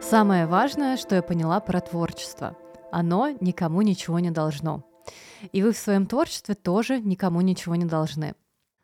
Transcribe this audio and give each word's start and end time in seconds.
Самое 0.00 0.46
важное, 0.46 0.96
что 0.96 1.16
я 1.16 1.22
поняла 1.22 1.60
про 1.60 1.80
творчество. 1.80 2.56
Оно 2.90 3.30
никому 3.40 3.82
ничего 3.82 4.18
не 4.20 4.30
должно. 4.30 4.84
И 5.52 5.62
вы 5.62 5.72
в 5.72 5.78
своем 5.78 6.06
творчестве 6.06 6.54
тоже 6.54 7.00
никому 7.00 7.40
ничего 7.40 7.74
не 7.74 7.84
должны. 7.84 8.34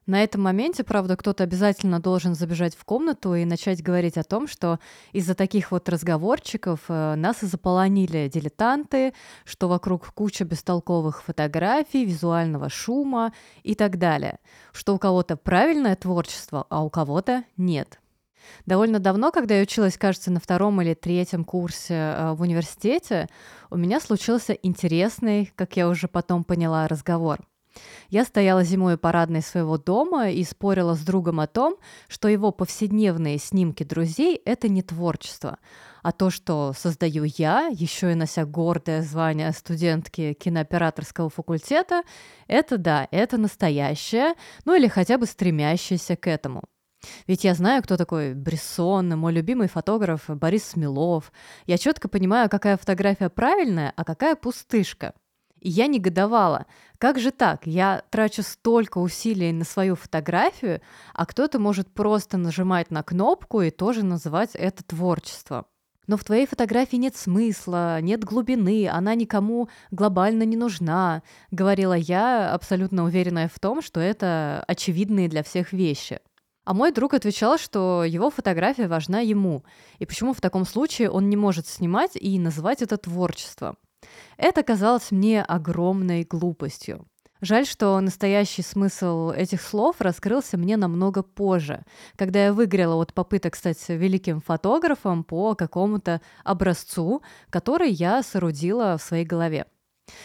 На 0.07 0.23
этом 0.23 0.43
моменте, 0.43 0.85
правда, 0.85 1.17
кто-то 1.17 1.45
обязательно 1.45 1.99
должен 1.99 2.35
забежать 2.35 2.77
в 2.77 2.85
комнату 2.85 3.35
и 3.35 3.47
начать 3.47 3.83
говорить 3.83 4.19
о 4.19 4.23
том, 4.23 4.47
что 4.47 4.79
из-за 5.13 5.35
таких 5.35 5.71
вот 5.71 5.89
разговорчиков 5.89 6.81
э, 6.89 7.15
нас 7.15 7.43
и 7.43 7.47
заполонили 7.47 8.29
дилетанты, 8.29 9.15
что 9.47 9.69
вокруг 9.69 10.13
куча 10.13 10.45
бестолковых 10.45 11.23
фотографий, 11.23 12.05
визуального 12.05 12.69
шума 12.69 13.33
и 13.63 13.75
так 13.75 13.97
далее. 13.99 14.41
Что 14.73 14.95
у 14.95 14.99
кого-то 14.99 15.39
правильное 15.39 15.97
творчество, 15.97 16.67
а 16.69 16.85
у 16.85 16.91
кого-то 16.91 17.45
нет. 17.57 17.99
Довольно 18.67 18.99
давно, 18.99 19.31
когда 19.31 19.57
я 19.57 19.63
училась, 19.63 19.97
кажется, 19.99 20.31
на 20.31 20.41
втором 20.41 20.81
или 20.81 20.95
третьем 20.95 21.45
курсе 21.45 21.95
э, 21.95 22.33
в 22.33 22.43
университете, 22.43 23.29
у 23.71 23.77
меня 23.77 24.01
случился 24.01 24.53
интересный, 24.53 25.53
как 25.57 25.77
я 25.77 25.89
уже 25.89 26.09
потом 26.09 26.45
поняла, 26.45 26.89
разговор– 26.89 27.41
я 28.11 28.25
стояла 28.25 28.65
зимой 28.65 28.97
парадной 28.97 29.43
своего 29.43 29.79
дома 29.79 30.31
и 30.31 30.45
спорила 30.45 30.95
с 30.95 31.01
другом 31.01 31.41
о 31.41 31.47
том, 31.47 31.77
что 32.09 32.29
его 32.29 32.53
повседневные 32.53 33.39
снимки 33.39 33.83
друзей— 33.83 34.41
это 34.45 34.69
не 34.69 34.83
творчество, 34.83 35.59
а 36.03 36.13
то, 36.13 36.31
что 36.31 36.73
создаю 36.77 37.25
я, 37.25 37.69
еще 37.69 38.13
и 38.13 38.15
нося 38.15 38.45
гордое 38.45 39.03
звание 39.03 39.53
студентки 39.53 40.35
кинооператорского 40.35 41.31
факультета, 41.31 42.03
это 42.47 42.79
да, 42.79 43.09
это 43.11 43.39
настоящее, 43.39 44.35
ну 44.65 44.75
или 44.75 44.89
хотя 44.89 45.19
бы 45.19 45.27
стремящееся 45.27 46.17
к 46.17 46.27
этому. 46.27 46.63
Ведь 47.27 47.45
я 47.45 47.55
знаю, 47.55 47.83
кто 47.83 47.97
такой 47.97 48.35
Брессон, 48.35 49.09
мой 49.11 49.33
любимый 49.33 49.69
фотограф 49.69 50.25
Борис 50.29 50.65
Смелов. 50.65 51.33
Я 51.67 51.79
четко 51.79 52.09
понимаю, 52.09 52.49
какая 52.49 52.77
фотография 52.77 53.29
правильная, 53.29 53.93
а 53.97 54.05
какая 54.05 54.37
пустышка— 54.37 55.15
и 55.65 55.71
я 55.71 55.87
негодовала. 55.87 56.67
Как 56.99 57.19
же 57.19 57.31
так? 57.31 57.67
Я 57.67 58.03
трачу 58.11 58.43
столько 58.43 58.99
усилий 58.99 59.51
на 59.51 59.65
свою 59.65 59.97
фотографию, 59.97 60.83
а 61.15 61.27
кто-то 61.27 61.59
может 61.59 61.89
просто 61.89 62.37
нажимать 62.37 62.91
на 62.91 63.03
кнопку 63.03 63.63
и 63.63 63.71
тоже 63.71 64.05
называть 64.05 64.51
это 64.55 64.85
творчество. 64.85 65.65
Но 66.07 66.19
в 66.19 66.25
твоей 66.25 66.47
фотографии 66.47 66.97
нет 66.97 67.17
смысла, 67.17 68.03
нет 68.03 68.25
глубины, 68.25 68.87
она 68.89 69.15
никому 69.15 69.71
глобально 69.91 70.43
не 70.43 70.59
нужна, 70.59 71.23
говорила 71.51 71.95
я, 71.95 72.53
абсолютно 72.53 73.05
уверенная 73.05 73.49
в 73.49 73.59
том, 73.59 73.81
что 73.81 74.01
это 74.01 74.63
очевидные 74.69 75.31
для 75.31 75.43
всех 75.43 75.73
вещи. 75.73 76.21
А 76.65 76.73
мой 76.73 76.93
друг 76.93 77.13
отвечал, 77.15 77.59
что 77.59 78.05
его 78.05 78.31
фотография 78.31 78.89
важна 78.89 79.21
ему, 79.21 79.65
и 79.99 80.07
почему 80.07 80.33
в 80.33 80.41
таком 80.41 80.65
случае 80.65 81.11
он 81.11 81.29
не 81.29 81.37
может 81.37 81.67
снимать 81.67 82.13
и 82.15 82.39
называть 82.39 82.81
это 82.81 82.97
творчеством. 82.97 83.77
Это 84.37 84.63
казалось 84.63 85.11
мне 85.11 85.43
огромной 85.43 86.25
глупостью. 86.25 87.07
Жаль, 87.41 87.67
что 87.67 88.01
настоящий 88.01 88.63
смысл 88.63 89.31
этих 89.31 89.61
слов 89.61 90.01
раскрылся 90.01 90.57
мне 90.57 90.79
намного 90.79 91.23
позже, 91.23 91.85
когда 92.17 92.47
я 92.47 92.55
выиграла 92.55 92.95
от 92.95 93.13
попыток 93.13 93.55
стать 93.57 93.87
великим 93.89 94.41
фотографом 94.41 95.25
по 95.25 95.55
какому-то 95.55 96.23
образцу, 96.43 97.23
который 97.51 97.91
я 97.91 98.23
соорудила 98.23 98.97
в 98.97 99.03
своей 99.03 99.27
голове. 99.27 99.67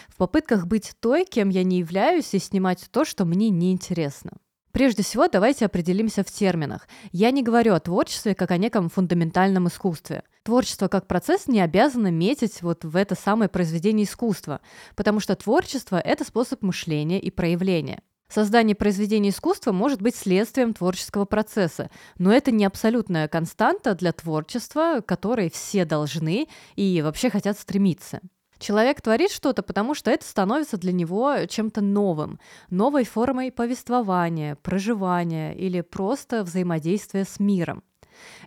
В 0.08 0.16
попытках 0.16 0.66
быть 0.66 0.94
той, 1.02 1.26
кем 1.26 1.50
я 1.50 1.64
не 1.64 1.80
являюсь, 1.80 2.34
и 2.34 2.40
снимать 2.40 2.88
то, 2.90 3.04
что 3.04 3.26
мне 3.26 3.50
неинтересно. 3.50 4.38
Прежде 4.72 5.04
всего, 5.04 5.28
давайте 5.28 5.66
определимся 5.66 6.24
в 6.24 6.32
терминах. 6.32 6.88
Я 7.12 7.32
не 7.32 7.42
говорю 7.42 7.74
о 7.74 7.80
творчестве 7.80 8.36
как 8.36 8.52
о 8.52 8.58
неком 8.58 8.90
фундаментальном 8.90 9.68
искусстве. 9.68 10.24
Творчество 10.44 10.88
как 10.88 11.08
процесс 11.08 11.48
не 11.48 11.60
обязано 11.60 12.12
метить 12.12 12.62
вот 12.62 12.86
в 12.86 12.96
это 12.96 13.16
самое 13.16 13.50
произведение 13.50 14.06
искусства, 14.06 14.62
потому 14.96 15.20
что 15.20 15.36
творчество— 15.36 16.00
это 16.04 16.24
способ 16.24 16.62
мышления 16.62 17.20
и 17.20 17.32
проявления. 17.32 18.02
Создание 18.32 18.76
произведения 18.76 19.32
искусства 19.32 19.72
может 19.72 20.04
быть 20.04 20.16
следствием 20.16 20.76
творческого 20.76 21.26
процесса, 21.26 21.90
но 22.20 22.32
это 22.32 22.52
не 22.52 22.64
абсолютная 22.64 23.28
константа 23.28 23.96
для 23.96 24.12
творчества, 24.12 25.02
к 25.02 25.08
которой 25.08 25.50
все 25.50 25.84
должны 25.84 26.48
и 26.76 27.02
вообще 27.02 27.32
хотят 27.32 27.58
стремиться. 27.58 28.22
Человек 28.60 29.02
творит 29.02 29.32
что-то, 29.32 29.64
потому 29.64 29.96
что 29.96 30.12
это 30.12 30.26
становится 30.26 30.78
для 30.78 30.92
него 30.92 31.46
чем-то 31.48 31.82
новым, 31.82 32.40
новой 32.70 33.06
формой 33.06 33.52
повествования, 33.52 34.56
проживания 34.56 35.54
или 35.56 35.82
просто 35.82 36.44
взаимодействия 36.44 37.24
с 37.24 37.40
миром. 37.40 37.84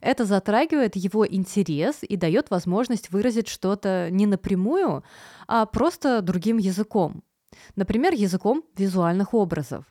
Это 0.02 0.26
затрагивает 0.26 0.96
его 0.96 1.26
интерес 1.26 1.98
и 2.02 2.16
дает 2.16 2.50
возможность 2.50 3.10
выразить 3.10 3.48
что-то 3.48 4.08
не 4.10 4.26
напрямую, 4.26 5.02
а 5.48 5.64
просто 5.64 6.20
другим 6.20 6.58
языком. 6.58 7.22
Например, 7.74 8.12
языком 8.12 8.64
визуальных 8.76 9.32
образов. 9.32 9.86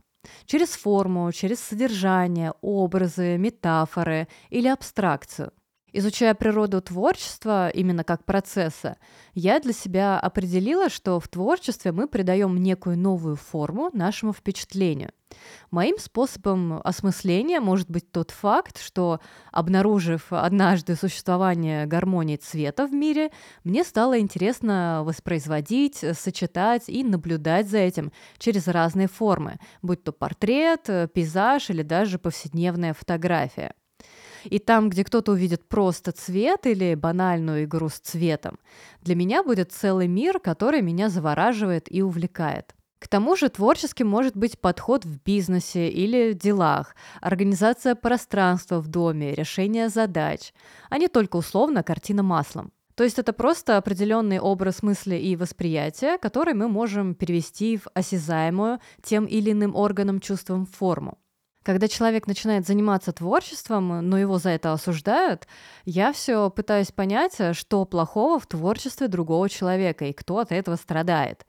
Через 0.45 0.69
форму, 0.69 1.31
через 1.31 1.59
содержание, 1.59 2.53
образы, 2.61 3.37
метафоры 3.37 4.27
или 4.51 4.67
абстракцию. 4.67 5.51
Изучая 5.93 6.33
природу 6.35 6.81
творчества 6.81 7.69
именно 7.69 8.05
как 8.05 8.23
процесса, 8.23 8.97
я 9.33 9.59
для 9.59 9.73
себя 9.73 10.19
определила, 10.19 10.89
что 10.89 11.19
в 11.19 11.27
творчестве 11.27 11.91
мы 11.91 12.07
придаем 12.07 12.55
некую 12.57 12.97
новую 12.97 13.35
форму 13.35 13.89
нашему 13.91 14.31
впечатлению. 14.31 15.11
Моим 15.69 15.97
способом 15.97 16.81
осмысления 16.83 17.59
может 17.59 17.89
быть 17.89 18.09
тот 18.11 18.31
факт, 18.31 18.81
что, 18.81 19.19
обнаружив 19.51 20.27
однажды 20.31 20.95
существование 20.95 21.85
гармонии 21.85 22.37
цвета 22.37 22.87
в 22.87 22.93
мире, 22.93 23.31
мне 23.63 23.83
стало 23.83 24.19
интересно 24.19 25.01
воспроизводить, 25.05 26.03
сочетать 26.13 26.83
и 26.87 27.03
наблюдать 27.03 27.69
за 27.69 27.79
этим 27.79 28.11
через 28.37 28.67
разные 28.67 29.07
формы, 29.07 29.59
будь 29.81 30.03
то 30.03 30.11
портрет, 30.11 30.89
пейзаж 31.13 31.69
или 31.69 31.81
даже 31.81 32.17
повседневная 32.17 32.93
фотография. 32.93 33.73
И 34.45 34.59
там, 34.59 34.89
где 34.89 35.03
кто-то 35.03 35.31
увидит 35.33 35.67
просто 35.67 36.11
цвет 36.11 36.65
или 36.65 36.95
банальную 36.95 37.65
игру 37.65 37.89
с 37.89 37.99
цветом, 37.99 38.59
для 39.01 39.15
меня 39.15 39.43
будет 39.43 39.71
целый 39.71 40.07
мир, 40.07 40.39
который 40.39 40.81
меня 40.81 41.09
завораживает 41.09 41.91
и 41.93 42.01
увлекает. 42.01 42.75
К 42.99 43.07
тому 43.07 43.35
же 43.35 43.49
творческим 43.49 44.07
может 44.07 44.37
быть 44.37 44.59
подход 44.59 45.05
в 45.05 45.23
бизнесе 45.23 45.89
или 45.89 46.33
делах, 46.33 46.95
организация 47.19 47.95
пространства 47.95 48.79
в 48.79 48.87
доме, 48.87 49.33
решение 49.33 49.89
задач, 49.89 50.53
а 50.89 50.99
не 50.99 51.07
только 51.07 51.37
условно 51.37 51.81
картина 51.81 52.21
маслом. 52.21 52.71
То 52.93 53.03
есть 53.03 53.17
это 53.17 53.33
просто 53.33 53.77
определенный 53.77 54.39
образ 54.39 54.83
мысли 54.83 55.15
и 55.15 55.35
восприятия, 55.35 56.19
который 56.19 56.53
мы 56.53 56.67
можем 56.67 57.15
перевести 57.15 57.77
в 57.77 57.87
осязаемую 57.95 58.79
тем 59.01 59.25
или 59.25 59.51
иным 59.51 59.75
органом 59.75 60.19
чувством 60.19 60.67
форму. 60.67 61.17
Когда 61.63 61.87
человек 61.87 62.25
начинает 62.25 62.65
заниматься 62.65 63.11
творчеством, 63.11 64.09
но 64.09 64.17
его 64.17 64.39
за 64.39 64.49
это 64.49 64.73
осуждают, 64.73 65.47
я 65.85 66.11
все 66.11 66.49
пытаюсь 66.49 66.91
понять, 66.91 67.37
что 67.55 67.85
плохого 67.85 68.39
в 68.39 68.47
творчестве 68.47 69.07
другого 69.07 69.47
человека 69.47 70.05
и 70.05 70.13
кто 70.13 70.39
от 70.39 70.51
этого 70.51 70.75
страдает. 70.75 71.45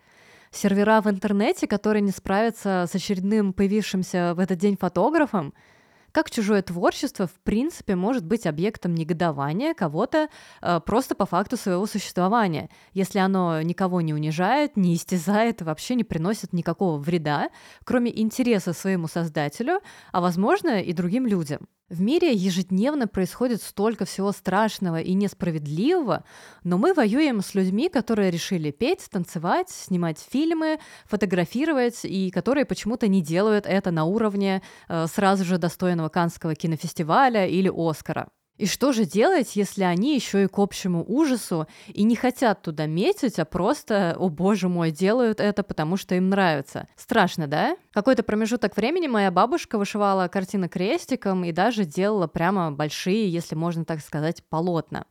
Сервера 0.50 1.00
в 1.00 1.08
интернете, 1.08 1.66
которые 1.66 2.02
не 2.02 2.10
справятся 2.10 2.86
с 2.86 2.94
очередным 2.94 3.54
появившимся 3.54 4.34
в 4.34 4.38
этот 4.38 4.58
день 4.58 4.76
фотографом– 4.78 5.54
как 6.12 6.30
чужое 6.30 6.62
творчество, 6.62 7.26
в 7.26 7.40
принципе, 7.42 7.96
может 7.96 8.24
быть 8.24 8.46
объектом 8.46 8.94
негодования 8.94 9.74
кого-то 9.74 10.28
э, 10.60 10.80
просто 10.84 11.14
по 11.14 11.26
факту 11.26 11.56
своего 11.56 11.86
существования, 11.86 12.70
если 12.92 13.18
оно 13.18 13.60
никого 13.62 14.00
не 14.00 14.14
унижает, 14.14 14.76
не 14.76 14.94
истязает, 14.94 15.62
вообще 15.62 15.94
не 15.94 16.04
приносит 16.04 16.52
никакого 16.52 16.98
вреда, 16.98 17.48
кроме 17.84 18.16
интереса 18.20 18.72
своему 18.72 19.08
создателю, 19.08 19.80
а, 20.12 20.20
возможно, 20.20 20.80
и 20.80 20.92
другим 20.92 21.26
людям. 21.26 21.66
В 21.88 22.00
мире 22.00 22.32
ежедневно 22.32 23.06
происходит 23.06 23.62
столько 23.62 24.04
всего 24.06 24.32
страшного 24.32 25.00
и 25.00 25.12
несправедливого, 25.12 26.24
но 26.64 26.78
мы 26.78 26.94
воюем 26.94 27.42
с 27.42 27.54
людьми, 27.54 27.90
которые 27.90 28.30
решили 28.30 28.70
петь, 28.70 29.06
танцевать, 29.10 29.68
снимать 29.68 30.18
фильмы, 30.18 30.78
фотографировать, 31.04 32.04
и 32.04 32.30
которые 32.30 32.64
почему-то 32.64 33.08
не 33.08 33.20
делают 33.20 33.66
это 33.66 33.90
на 33.90 34.04
уровне 34.04 34.62
э, 34.88 35.06
сразу 35.06 35.44
же 35.44 35.58
достойного 35.58 36.08
Канского 36.08 36.54
кинофестиваля 36.54 37.46
или 37.46 37.70
Оскара. 37.74 38.28
И 38.62 38.66
что 38.66 38.92
же 38.92 39.06
делать, 39.06 39.56
если 39.56 39.82
они 39.82 40.14
еще 40.14 40.44
и 40.44 40.46
к 40.46 40.56
общему 40.56 41.04
ужасу 41.08 41.66
и 41.88 42.04
не 42.04 42.14
хотят 42.14 42.62
туда 42.62 42.86
метить, 42.86 43.40
а 43.40 43.44
просто, 43.44 44.14
о 44.16 44.28
боже 44.28 44.68
мой, 44.68 44.92
делают 44.92 45.40
это, 45.40 45.64
потому 45.64 45.96
что 45.96 46.14
им 46.14 46.28
нравится? 46.28 46.86
Страшно, 46.94 47.48
да? 47.48 47.76
Какой-то 47.92 48.22
промежуток 48.22 48.76
времени 48.76 49.08
моя 49.08 49.32
бабушка 49.32 49.78
вышивала 49.78 50.28
картины 50.28 50.68
крестиком 50.68 51.42
и 51.42 51.50
даже 51.50 51.84
делала 51.84 52.28
прямо 52.28 52.70
большие, 52.70 53.28
если 53.28 53.56
можно 53.56 53.84
так 53.84 54.00
сказать, 54.00 54.44
полотна. 54.48 55.06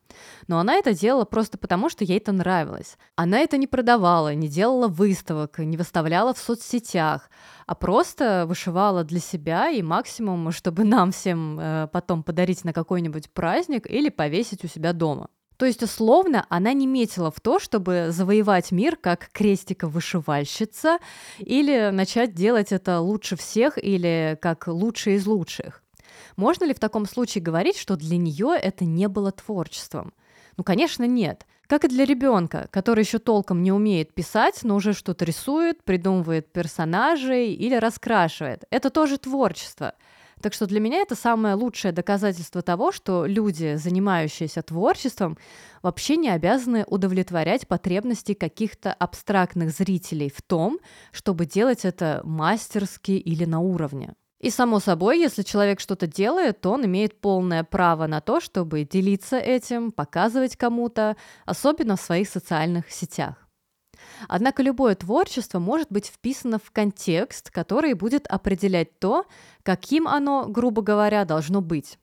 Но 0.47 0.57
она 0.57 0.75
это 0.75 0.93
делала 0.93 1.25
просто 1.25 1.57
потому, 1.57 1.89
что 1.89 2.05
ей 2.05 2.19
это 2.19 2.31
нравилось. 2.31 2.97
Она 3.17 3.39
это 3.39 3.57
не 3.57 3.67
продавала, 3.67 4.33
не 4.33 4.47
делала 4.47 4.87
выставок, 4.87 5.59
не 5.59 5.75
выставляла 5.75 6.33
в 6.33 6.37
соцсетях, 6.37 7.29
а 7.65 7.75
просто 7.75 8.45
вышивала 8.47 9.03
для 9.03 9.19
себя 9.19 9.69
и 9.69 9.81
максимум, 9.81 10.51
чтобы 10.51 10.83
нам 10.83 11.11
всем 11.11 11.59
э, 11.59 11.87
потом 11.91 12.23
подарить 12.23 12.63
на 12.63 12.73
какой-нибудь 12.73 13.31
праздник 13.31 13.89
или 13.89 14.09
повесить 14.09 14.63
у 14.63 14.67
себя 14.67 14.93
дома. 14.93 15.29
То 15.61 15.67
есть, 15.67 15.83
условно, 15.83 16.47
она 16.49 16.73
не 16.73 16.87
метила 16.87 17.29
в 17.29 17.39
то, 17.39 17.59
чтобы 17.59 18.07
завоевать 18.09 18.71
мир 18.71 18.95
как 18.95 19.29
крестика-вышивальщица 19.31 20.97
или 21.37 21.91
начать 21.91 22.33
делать 22.33 22.71
это 22.71 22.99
лучше 22.99 23.35
всех 23.35 23.77
или 23.77 24.39
как 24.41 24.67
лучший 24.67 25.15
из 25.15 25.27
лучших. 25.27 25.83
Можно 26.35 26.65
ли 26.65 26.73
в 26.73 26.79
таком 26.79 27.05
случае 27.05 27.43
говорить, 27.43 27.77
что 27.77 27.95
для 27.95 28.17
нее 28.17 28.55
это 28.59 28.85
не 28.85 29.07
было 29.07 29.31
творчеством? 29.31 30.13
Ну, 30.57 30.63
конечно, 30.63 31.05
нет. 31.05 31.45
Как 31.71 31.85
и 31.85 31.87
для 31.87 32.03
ребенка, 32.03 32.67
который 32.69 33.05
еще 33.05 33.17
толком 33.17 33.63
не 33.63 33.71
умеет 33.71 34.13
писать, 34.13 34.59
но 34.63 34.75
уже 34.75 34.91
что-то 34.91 35.23
рисует, 35.23 35.81
придумывает 35.85 36.51
персонажей 36.51 37.53
или 37.53 37.75
раскрашивает. 37.75 38.65
Это 38.71 38.89
тоже 38.89 39.17
творчество. 39.17 39.93
Так 40.41 40.53
что 40.53 40.67
для 40.67 40.81
меня 40.81 40.97
это 40.97 41.15
самое 41.15 41.55
лучшее 41.55 41.93
доказательство 41.93 42.61
того, 42.61 42.91
что 42.91 43.25
люди, 43.25 43.75
занимающиеся 43.75 44.63
творчеством, 44.63 45.37
вообще 45.81 46.17
не 46.17 46.27
обязаны 46.27 46.83
удовлетворять 46.87 47.65
потребности 47.69 48.33
каких-то 48.33 48.91
абстрактных 48.91 49.69
зрителей 49.69 50.29
в 50.29 50.41
том, 50.41 50.77
чтобы 51.13 51.45
делать 51.45 51.85
это 51.85 52.19
мастерски 52.25 53.11
или 53.11 53.45
на 53.45 53.61
уровне. 53.61 54.13
И 54.41 54.49
само 54.49 54.79
собой, 54.79 55.19
если 55.19 55.43
человек 55.43 55.79
что-то 55.79 56.07
делает, 56.07 56.61
то 56.61 56.71
он 56.71 56.83
имеет 56.85 57.21
полное 57.21 57.63
право 57.63 58.07
на 58.07 58.21
то, 58.21 58.39
чтобы 58.39 58.83
делиться 58.83 59.37
этим, 59.37 59.91
показывать 59.91 60.55
кому-то, 60.55 61.15
особенно 61.45 61.95
в 61.95 62.01
своих 62.01 62.27
социальных 62.27 62.91
сетях. 62.91 63.47
Однако 64.27 64.63
любое 64.63 64.95
творчество 64.95 65.59
может 65.59 65.91
быть 65.91 66.07
вписано 66.07 66.57
в 66.57 66.71
контекст, 66.71 67.51
который 67.51 67.93
будет 67.93 68.25
определять 68.25 68.97
то, 68.97 69.25
каким 69.61 70.07
оно, 70.07 70.47
грубо 70.47 70.81
говоря, 70.81 71.23
должно 71.23 71.61
быть. 71.61 71.99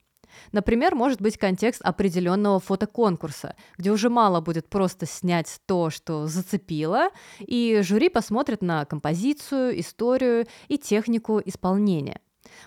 Например, 0.52 0.94
может 0.94 1.20
быть 1.20 1.38
контекст 1.38 1.82
определенного 1.82 2.61
фотоконкурса, 2.61 3.56
где 3.79 3.90
уже 3.90 4.11
мало 4.11 4.40
будет 4.40 4.69
просто 4.69 5.06
снять 5.06 5.61
то, 5.67 5.90
что 5.90 6.29
зацепило, 6.29 7.08
и 7.40 7.81
жюри 7.82 8.11
посмотрит 8.11 8.62
на 8.62 8.85
композицию, 8.85 9.81
историю 9.81 10.46
и 10.69 10.79
технику 10.79 11.40
исполнения. 11.44 12.20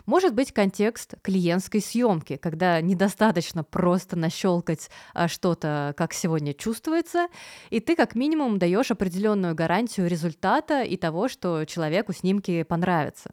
Может 0.05 0.33
быть 0.33 0.51
контекст 0.51 1.15
клиентской 1.21 1.81
съемки, 1.81 2.37
когда 2.37 2.81
недостаточно 2.81 3.63
просто 3.63 4.15
нащелкать 4.15 4.89
а, 5.13 5.27
что-то, 5.27 5.93
как 5.97 6.13
сегодня 6.13 6.53
чувствуется, 6.53 7.27
и 7.69 7.79
ты 7.79 7.95
как 7.95 8.15
минимум 8.15 8.59
даешь 8.59 8.91
определенную 8.91 9.55
гарантию 9.55 10.07
результата 10.07 10.83
и 10.83 10.97
того, 10.97 11.27
что 11.27 11.65
человеку 11.65 12.13
снимки 12.13 12.63
понравятся. 12.63 13.31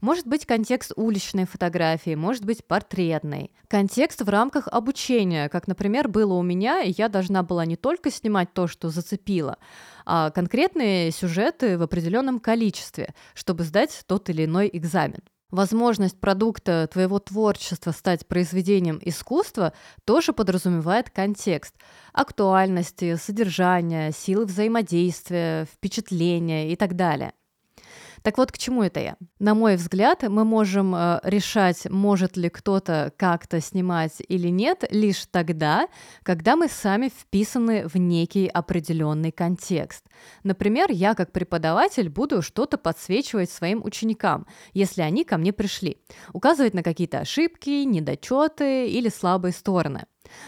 Может 0.00 0.26
быть 0.26 0.46
контекст 0.46 0.92
уличной 0.96 1.46
фотографии, 1.46 2.14
может 2.14 2.44
быть 2.44 2.66
портретный. 2.66 3.52
Контекст 3.68 4.20
в 4.20 4.28
рамках 4.28 4.68
обучения, 4.68 5.48
как, 5.48 5.66
например, 5.66 6.08
было 6.08 6.34
у 6.34 6.42
меня, 6.42 6.82
и 6.82 6.92
я 6.96 7.08
должна 7.08 7.42
была 7.42 7.64
не 7.64 7.76
только 7.76 8.10
снимать 8.10 8.52
то, 8.52 8.66
что 8.66 8.90
зацепило, 8.90 9.58
а 10.04 10.30
конкретные 10.30 11.10
сюжеты 11.10 11.78
в 11.78 11.82
определенном 11.82 12.40
количестве, 12.40 13.14
чтобы 13.34 13.64
сдать 13.64 14.02
тот 14.06 14.28
или 14.28 14.44
иной 14.44 14.68
экзамен 14.72 15.20
возможность 15.54 16.18
продукта 16.18 16.88
твоего 16.92 17.18
творчества 17.18 17.92
стать 17.92 18.26
произведением 18.26 19.00
искусства 19.02 19.72
тоже 20.04 20.32
подразумевает 20.32 21.10
контекст 21.10 21.74
актуальности, 22.12 23.16
содержания, 23.16 24.12
силы 24.12 24.46
взаимодействия, 24.46 25.66
впечатления 25.66 26.72
и 26.72 26.76
так 26.76 26.96
далее. 26.96 27.32
Так 28.24 28.38
вот, 28.38 28.50
к 28.50 28.56
чему 28.56 28.82
это 28.82 29.00
я? 29.00 29.16
На 29.38 29.54
мой 29.54 29.76
взгляд, 29.76 30.22
мы 30.22 30.46
можем 30.46 30.94
э, 30.94 31.20
решать, 31.24 31.90
может 31.90 32.38
ли 32.38 32.48
кто-то 32.48 33.12
как-то 33.18 33.60
снимать 33.60 34.14
или 34.26 34.48
нет, 34.48 34.82
лишь 34.90 35.26
тогда, 35.26 35.88
когда 36.22 36.56
мы 36.56 36.68
сами 36.68 37.10
вписаны 37.10 37.86
в 37.86 37.96
некий 37.98 38.46
определенный 38.48 39.30
контекст. 39.30 40.06
Например, 40.42 40.90
я 40.90 41.12
как 41.12 41.32
преподаватель 41.32 42.08
буду 42.08 42.40
что-то 42.40 42.78
подсвечивать 42.78 43.50
своим 43.50 43.84
ученикам, 43.84 44.46
если 44.72 45.02
они 45.02 45.24
ко 45.24 45.36
мне 45.36 45.52
пришли, 45.52 45.98
указывать 46.32 46.72
на 46.72 46.82
какие-то 46.82 47.18
ошибки, 47.18 47.84
недочеты 47.84 48.88
или 48.88 49.10
слабые 49.10 49.52
стороны. 49.52 50.06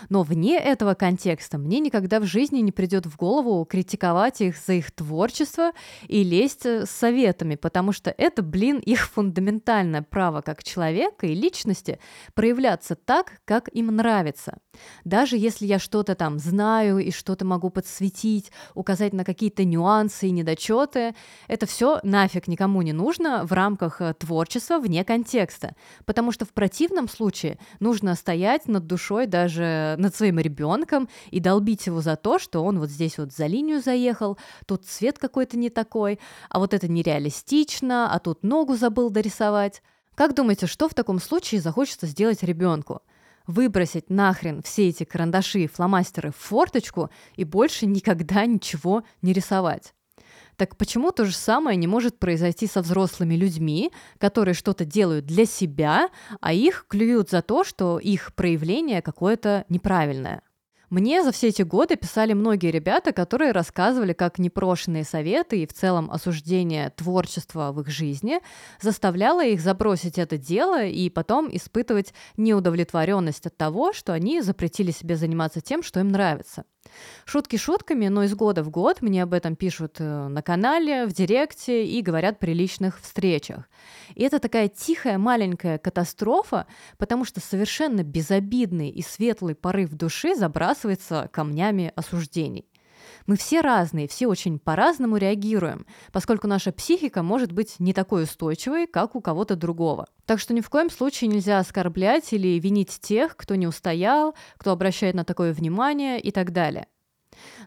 Но 0.08 0.22
вне 0.22 0.58
этого 0.58 0.94
контекста 0.94 1.58
мне 1.58 1.80
никогда 1.80 2.20
в 2.20 2.24
жизни 2.24 2.60
не 2.60 2.72
придет 2.72 3.06
в 3.06 3.16
голову 3.16 3.64
критиковать 3.64 4.40
их 4.40 4.56
за 4.56 4.74
их 4.74 4.90
творчество 4.90 5.72
и 6.08 6.22
лезть 6.22 6.66
э, 6.66 6.86
с 6.86 6.90
советами, 6.90 7.54
потому 7.54 7.92
что 7.92 8.14
это, 8.16 8.42
блин, 8.42 8.78
их 8.78 9.08
фундаментальное 9.08 10.02
право 10.02 10.40
как 10.40 10.64
человека 10.64 11.26
и 11.26 11.34
личности 11.34 11.98
проявляться 12.34 12.94
так, 12.96 13.40
как 13.44 13.68
им 13.68 13.86
нравится. 13.94 14.58
Даже 15.04 15.36
если 15.36 15.66
я 15.66 15.78
что-то 15.78 16.14
там 16.14 16.38
знаю 16.38 16.98
и 16.98 17.10
что-то 17.10 17.44
могу 17.44 17.70
подсветить, 17.70 18.50
указать 18.74 19.12
на 19.12 19.24
какие-то 19.24 19.64
нюансы 19.64 20.28
и 20.28 20.30
недочеты, 20.30 21.14
это 21.48 21.66
все 21.66 22.00
нафиг 22.02 22.48
никому 22.48 22.82
не 22.82 22.92
нужно 22.92 23.44
в 23.44 23.52
рамках 23.52 24.00
э, 24.00 24.14
творчества 24.14 24.78
вне 24.78 25.04
контекста, 25.04 25.74
потому 26.04 26.32
что 26.32 26.44
в 26.44 26.52
противном 26.52 27.08
случае 27.08 27.58
нужно 27.80 28.14
стоять 28.14 28.68
над 28.68 28.86
душой 28.86 29.26
даже 29.26 29.75
над 29.98 30.14
своим 30.14 30.38
ребенком 30.38 31.08
и 31.30 31.40
долбить 31.40 31.86
его 31.86 32.00
за 32.00 32.16
то, 32.16 32.38
что 32.38 32.64
он 32.64 32.78
вот 32.78 32.90
здесь 32.90 33.18
вот 33.18 33.32
за 33.32 33.46
линию 33.46 33.80
заехал, 33.80 34.38
тут 34.66 34.84
цвет 34.84 35.18
какой-то 35.18 35.58
не 35.58 35.70
такой, 35.70 36.18
а 36.48 36.58
вот 36.58 36.74
это 36.74 36.88
нереалистично, 36.88 38.12
а 38.12 38.18
тут 38.18 38.42
ногу 38.42 38.76
забыл 38.76 39.10
дорисовать. 39.10 39.82
Как 40.14 40.34
думаете, 40.34 40.66
что 40.66 40.88
в 40.88 40.94
таком 40.94 41.20
случае 41.20 41.60
захочется 41.60 42.06
сделать 42.06 42.42
ребенку? 42.42 43.02
Выбросить 43.46 44.10
нахрен 44.10 44.62
все 44.62 44.88
эти 44.88 45.04
карандаши 45.04 45.60
и 45.60 45.66
фломастеры 45.68 46.32
в 46.32 46.36
форточку 46.36 47.10
и 47.36 47.44
больше 47.44 47.86
никогда 47.86 48.44
ничего 48.46 49.04
не 49.22 49.32
рисовать. 49.32 49.94
Так 50.56 50.76
почему 50.76 51.12
то 51.12 51.26
же 51.26 51.34
самое 51.34 51.76
не 51.76 51.86
может 51.86 52.18
произойти 52.18 52.66
со 52.66 52.80
взрослыми 52.80 53.34
людьми, 53.34 53.92
которые 54.18 54.54
что-то 54.54 54.84
делают 54.84 55.26
для 55.26 55.44
себя, 55.44 56.08
а 56.40 56.52
их 56.52 56.86
клюют 56.88 57.30
за 57.30 57.42
то, 57.42 57.62
что 57.62 57.98
их 57.98 58.34
проявление 58.34 59.02
какое-то 59.02 59.66
неправильное? 59.68 60.42
Мне 60.88 61.24
за 61.24 61.32
все 61.32 61.48
эти 61.48 61.62
годы 61.62 61.96
писали 61.96 62.32
многие 62.32 62.70
ребята, 62.70 63.12
которые 63.12 63.50
рассказывали, 63.50 64.12
как 64.12 64.38
непрошенные 64.38 65.02
советы 65.02 65.62
и 65.62 65.66
в 65.66 65.72
целом 65.72 66.08
осуждение 66.12 66.90
творчества 66.90 67.72
в 67.72 67.80
их 67.80 67.88
жизни 67.88 68.38
заставляло 68.80 69.44
их 69.44 69.60
забросить 69.60 70.16
это 70.16 70.38
дело 70.38 70.84
и 70.84 71.10
потом 71.10 71.48
испытывать 71.54 72.14
неудовлетворенность 72.36 73.46
от 73.46 73.56
того, 73.56 73.92
что 73.92 74.12
они 74.12 74.40
запретили 74.42 74.92
себе 74.92 75.16
заниматься 75.16 75.60
тем, 75.60 75.82
что 75.82 75.98
им 75.98 76.08
нравится. 76.08 76.64
Шутки 77.24 77.56
шутками, 77.56 78.08
но 78.08 78.24
из 78.24 78.34
года 78.34 78.62
в 78.62 78.70
год 78.70 79.02
мне 79.02 79.22
об 79.22 79.32
этом 79.32 79.56
пишут 79.56 79.96
э, 79.98 80.28
на 80.28 80.42
канале, 80.42 81.06
в 81.06 81.12
директе 81.12 81.84
и 81.86 82.02
говорят 82.02 82.38
при 82.38 82.52
личных 82.52 83.00
встречах. 83.00 83.68
И 84.14 84.22
это 84.22 84.38
такая 84.38 84.68
тихая 84.68 85.18
маленькая 85.18 85.78
катастрофа, 85.78 86.66
потому 86.98 87.24
что 87.24 87.40
совершенно 87.40 88.02
безобидный 88.02 88.90
и 88.90 89.02
светлый 89.02 89.54
порыв 89.54 89.90
души 89.90 90.34
забрасывается 90.34 91.28
камнями 91.32 91.92
осуждений. 91.96 92.66
Мы 93.26 93.36
все 93.36 93.60
разные, 93.60 94.06
все 94.06 94.28
очень 94.28 94.60
по-разному 94.60 95.16
реагируем, 95.16 95.84
поскольку 96.12 96.46
наша 96.46 96.70
психика 96.70 97.24
может 97.24 97.50
быть 97.50 97.80
не 97.80 97.92
такой 97.92 98.22
устойчивой, 98.22 98.86
как 98.86 99.16
у 99.16 99.20
кого-то 99.20 99.56
другого. 99.56 100.06
Так 100.26 100.38
что 100.38 100.54
ни 100.54 100.60
в 100.60 100.70
коем 100.70 100.90
случае 100.90 101.28
нельзя 101.28 101.58
оскорблять 101.58 102.32
или 102.32 102.58
винить 102.60 103.00
тех, 103.00 103.36
кто 103.36 103.56
не 103.56 103.66
устоял, 103.66 104.36
кто 104.58 104.70
обращает 104.70 105.16
на 105.16 105.24
такое 105.24 105.52
внимание 105.52 106.20
и 106.20 106.30
так 106.30 106.52
далее. 106.52 106.86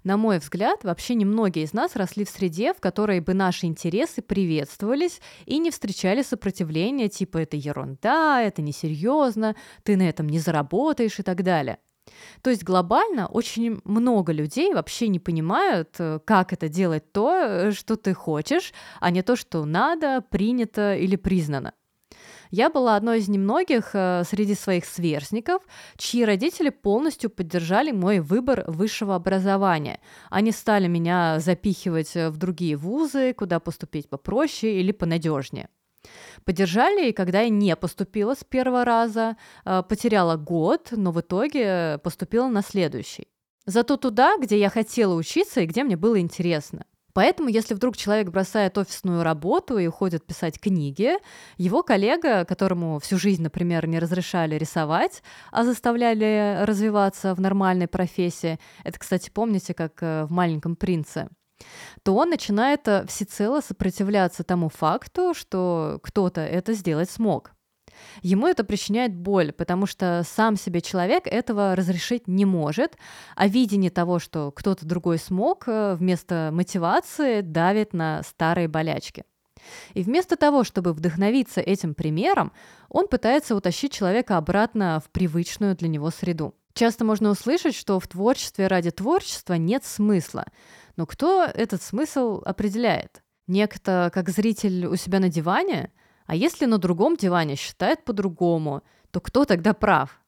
На 0.03 0.17
мой 0.17 0.39
взгляд, 0.39 0.83
вообще 0.83 1.13
немногие 1.13 1.65
из 1.65 1.73
нас 1.73 1.95
росли 1.95 2.25
в 2.25 2.29
среде, 2.29 2.73
в 2.73 2.79
которой 2.79 3.19
бы 3.19 3.33
наши 3.33 3.65
интересы 3.65 4.21
приветствовались 4.21 5.21
и 5.45 5.59
не 5.59 5.71
встречали 5.71 6.21
сопротивления 6.21 7.09
типа 7.09 7.39
«это 7.39 7.57
ерунда», 7.57 8.41
«это 8.41 8.61
несерьезно», 8.61 9.55
«ты 9.83 9.97
на 9.97 10.07
этом 10.07 10.27
не 10.27 10.39
заработаешь» 10.39 11.19
и 11.19 11.23
так 11.23 11.43
далее. 11.43 11.79
То 12.41 12.49
есть 12.49 12.63
глобально 12.63 13.27
очень 13.27 13.81
много 13.83 14.31
людей 14.33 14.73
вообще 14.73 15.07
не 15.07 15.19
понимают, 15.19 15.95
э, 15.99 16.19
как 16.25 16.53
это 16.53 16.69
делать 16.69 17.11
то, 17.11 17.33
э, 17.35 17.71
что 17.71 17.95
ты 17.95 18.13
хочешь, 18.13 18.73
а 18.99 19.11
не 19.11 19.21
то, 19.21 19.35
что 19.35 19.65
надо, 19.65 20.21
принято 20.29 20.95
или 20.95 21.15
признано. 21.15 21.73
Я 22.51 22.69
была 22.71 22.95
одной 22.95 23.19
из 23.19 23.27
немногих 23.29 23.91
э, 23.93 24.23
среди 24.25 24.55
своих 24.55 24.85
сверстников, 24.85 25.61
чьи 25.97 26.25
родители 26.25 26.69
полностью 26.69 27.29
поддержали 27.29 27.91
мой 27.91 28.19
выбор 28.19 28.63
высшего 28.67 29.15
образования. 29.15 29.99
Они 30.31 30.51
стали 30.51 30.87
меня 30.87 31.39
запихивать 31.39 32.15
в 32.15 32.37
другие 32.37 32.75
вузы, 32.75 33.33
куда 33.33 33.59
поступить 33.59 34.09
попроще 34.09 34.79
или 34.79 34.91
понадежнее. 34.91 35.69
Поддержали, 36.45 37.09
и 37.09 37.13
когда 37.13 37.41
я 37.41 37.49
не 37.49 37.75
поступила 37.75 38.35
с 38.35 38.43
первого 38.43 38.85
раза, 38.85 39.37
э, 39.65 39.83
потеряла 39.87 40.37
год, 40.37 40.89
но 40.91 41.11
в 41.11 41.19
итоге 41.21 41.99
поступила 42.03 42.47
на 42.47 42.61
следующий. 42.61 43.27
Зато 43.65 43.97
туда, 43.97 44.37
где 44.37 44.57
я 44.57 44.69
хотела 44.69 45.13
учиться 45.13 45.61
и 45.61 45.65
где 45.65 45.83
мне 45.83 45.95
было 45.95 46.19
интересно. 46.19 46.85
Поэтому, 47.13 47.49
если 47.49 47.73
вдруг 47.73 47.97
человек 47.97 48.29
бросает 48.29 48.77
офисную 48.77 49.23
работу 49.23 49.77
и 49.77 49.87
уходит 49.87 50.25
писать 50.25 50.59
книги, 50.59 51.17
его 51.57 51.83
коллега, 51.83 52.45
которому 52.45 52.99
всю 52.99 53.17
жизнь, 53.17 53.43
например, 53.43 53.87
не 53.87 53.99
разрешали 53.99 54.55
рисовать, 54.55 55.23
а 55.51 55.63
заставляли 55.63 56.63
развиваться 56.63 57.33
в 57.33 57.41
нормальной 57.41 57.87
профессии, 57.87 58.59
это, 58.83 58.99
кстати, 58.99 59.29
помните, 59.29 59.73
как 59.73 60.01
э, 60.01 60.25
в 60.25 60.31
«Маленьком 60.31 60.75
принце», 60.75 61.29
то 62.03 62.15
он 62.15 62.29
начинает 62.29 62.87
э, 62.87 63.05
всецело 63.07 63.61
сопротивляться 63.61 64.43
тому 64.43 64.69
факту, 64.69 65.33
что 65.33 65.99
кто-то 66.03 66.41
это 66.41 66.73
сделать 66.73 67.09
смог. 67.09 67.51
Ему 68.21 68.47
это 68.47 68.63
причиняет 68.63 69.15
боль, 69.15 69.51
потому 69.51 69.85
что 69.85 70.23
сам 70.25 70.55
себе 70.55 70.81
человек 70.81 71.27
этого 71.27 71.75
разрешить 71.75 72.27
не 72.27 72.45
может, 72.45 72.97
а 73.35 73.47
видение 73.47 73.91
того, 73.91 74.19
что 74.19 74.51
кто-то 74.51 74.85
другой 74.85 75.17
смог, 75.17 75.67
э, 75.67 75.95
вместо 75.95 76.49
мотивации 76.53 77.41
давит 77.41 77.93
на 77.93 78.23
старые 78.23 78.67
болячки. 78.67 79.23
И 79.93 80.03
вместо 80.03 80.37
того, 80.37 80.63
чтобы 80.63 80.93
вдохновиться 80.93 81.59
этим 81.59 81.93
примером, 81.93 82.51
он 82.87 83.07
пытается 83.07 83.55
утащить 83.55 83.91
человека 83.91 84.37
обратно 84.37 85.01
в 85.03 85.09
привычную 85.09 85.75
для 85.75 85.89
него 85.89 86.09
среду. 86.11 86.55
Часто 86.73 87.03
можно 87.03 87.29
услышать, 87.29 87.75
что 87.75 87.99
в 87.99 88.07
творчестве 88.07 88.67
ради 88.67 88.91
творчества 88.91 89.53
нет 89.55 89.83
смысла. 89.83 90.45
Но 90.95 91.05
кто 91.05 91.43
этот 91.43 91.81
смысл 91.81 92.41
определяет? 92.45 93.23
Некто, 93.47 94.11
как 94.13 94.29
зритель 94.29 94.85
у 94.85 94.95
себя 94.95 95.19
на 95.19 95.29
диване? 95.29 95.91
А 96.25 96.35
если 96.35 96.65
на 96.65 96.77
другом 96.77 97.17
диване 97.17 97.55
считает 97.55 98.05
по-другому, 98.05 98.83
то 99.11 99.19
кто 99.19 99.45
тогда 99.45 99.73
прав? 99.73 100.21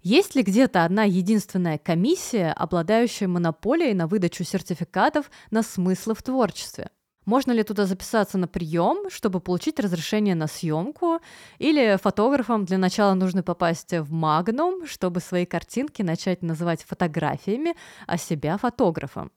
Есть 0.00 0.34
ли 0.34 0.42
где-то 0.42 0.84
одна 0.84 1.04
единственная 1.04 1.78
комиссия, 1.78 2.52
обладающая 2.52 3.26
монополией 3.26 3.94
на 3.94 4.06
выдачу 4.06 4.44
сертификатов 4.44 5.30
на 5.50 5.62
смыслы 5.62 6.14
в 6.14 6.22
творчестве? 6.22 6.90
Можно 7.24 7.52
ли 7.52 7.62
туда 7.62 7.86
записаться 7.86 8.38
на 8.38 8.46
прием, 8.46 9.10
чтобы 9.10 9.40
получить 9.40 9.80
разрешение 9.80 10.34
на 10.34 10.46
съемку? 10.46 11.20
Или 11.58 11.98
фотографам 12.02 12.64
для 12.64 12.78
начала 12.78 13.14
нужно 13.14 13.42
попасть 13.42 13.92
в 13.92 14.12
Магнум, 14.12 14.86
чтобы 14.86 15.20
свои 15.20 15.46
картинки 15.46 16.02
начать 16.02 16.42
называть 16.42 16.82
фотографиями, 16.84 17.74
а 18.06 18.18
себя 18.18 18.58
фотографом? 18.58 19.30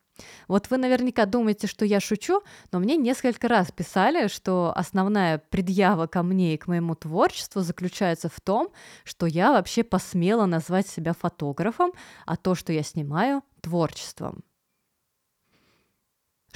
Вот 0.48 0.70
вы 0.70 0.78
наверняка 0.78 1.26
думаете, 1.26 1.68
что 1.68 1.86
я 1.86 2.00
шучу, 2.00 2.42
но 2.72 2.80
мне 2.80 2.98
несколько 2.98 3.48
раз 3.48 3.72
писали, 3.72 4.28
что 4.28 4.74
основная 4.76 5.38
предъява 5.38 6.08
ко 6.08 6.24
мне 6.24 6.56
и 6.56 6.58
к 6.58 6.68
моему 6.68 6.96
творчеству 6.96 7.62
заключается 7.62 8.30
в 8.30 8.42
том, 8.42 8.70
что 9.04 9.26
я 9.26 9.52
вообще 9.52 9.84
посмела 9.84 10.46
назвать 10.46 10.88
себя 10.88 11.14
фотографом, 11.14 11.92
а 12.26 12.36
то, 12.36 12.56
что 12.56 12.74
я 12.74 12.84
снимаю, 12.84 13.44
творчеством. 13.62 14.44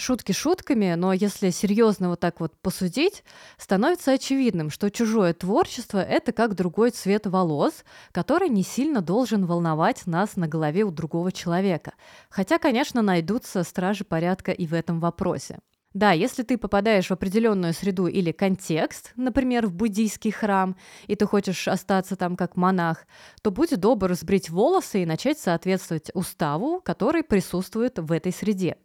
Шутки 0.02 0.32
шутками, 0.32 0.96
но 0.96 1.14
если 1.14 1.52
серьезно 1.52 2.10
вот 2.10 2.20
так 2.20 2.40
вот 2.40 2.60
посудить, 2.60 3.24
становится 3.60 4.14
очевидным, 4.14 4.72
что 4.72 4.90
чужое 4.90 5.36
творчество— 5.36 6.00
это 6.00 6.32
как 6.32 6.56
другой 6.56 6.90
цвет 6.90 7.28
волос, 7.28 7.86
который 8.12 8.50
не 8.50 8.64
сильно 8.64 9.04
должен 9.04 9.46
волновать 9.46 10.08
нас 10.08 10.38
на 10.38 10.48
голове 10.48 10.86
у 10.86 10.90
другого 10.90 11.32
человека. 11.32 11.94
Хотя, 12.32 12.58
конечно, 12.58 13.04
найдутся 13.04 13.62
стражи 13.62 14.04
порядка 14.04 14.52
и 14.52 14.66
в 14.66 14.74
этом 14.74 15.00
вопросе. 15.00 15.60
Да, 15.94 16.14
если 16.14 16.42
ты 16.42 16.58
попадаешь 16.58 17.10
в 17.10 17.12
определенную 17.12 17.74
среду 17.74 18.08
или 18.08 18.32
контекст, 18.32 19.12
например, 19.16 19.68
в 19.68 19.74
буддийский 19.74 20.32
храм, 20.32 20.78
и 21.06 21.16
ты 21.16 21.28
хочешь 21.28 21.68
остаться 21.68 22.16
там 22.16 22.38
как 22.38 22.56
монах, 22.56 23.06
то 23.44 23.52
будь 23.52 23.80
добр 23.80 24.16
сбрить 24.16 24.50
волосы 24.50 25.04
и 25.04 25.06
начать 25.06 25.38
соответствовать 25.38 26.10
уставу, 26.16 26.82
который 26.82 27.22
присутствует 27.22 28.00
в 28.00 28.12
этой 28.12 28.32
среде. 28.32 28.78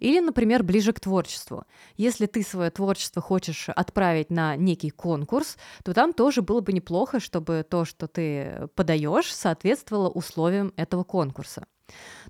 Или, 0.00 0.20
например, 0.20 0.62
ближе 0.62 0.92
к 0.92 1.00
творчеству. 1.00 1.64
Если 1.96 2.26
ты 2.26 2.42
свое 2.42 2.70
творчество 2.70 3.22
хочешь 3.22 3.68
отправить 3.68 4.30
на 4.30 4.56
некий 4.56 4.90
конкурс, 4.90 5.56
то 5.84 5.94
там 5.94 6.12
тоже 6.12 6.42
было 6.42 6.60
бы 6.60 6.72
неплохо, 6.72 7.20
чтобы 7.20 7.64
то, 7.68 7.84
что 7.84 8.06
ты 8.06 8.68
подаешь, 8.74 9.34
соответствовало 9.34 10.08
условиям 10.08 10.72
этого 10.76 11.04
конкурса. 11.04 11.66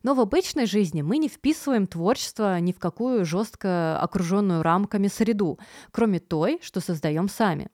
Но 0.02 0.14
в 0.14 0.20
обычной 0.20 0.66
жизни 0.66 1.02
мы 1.02 1.18
не 1.18 1.28
вписываем 1.28 1.86
творчество 1.86 2.60
ни 2.60 2.72
в 2.72 2.78
какую 2.78 3.24
жестко 3.24 3.98
окруженную 4.00 4.62
рамками 4.62 5.08
среду, 5.08 5.58
кроме 5.90 6.20
той, 6.20 6.58
что 6.62 6.80
создаем 6.80 7.28
сами. 7.28 7.68